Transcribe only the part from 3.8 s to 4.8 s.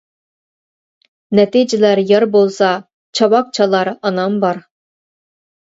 ئانام بار.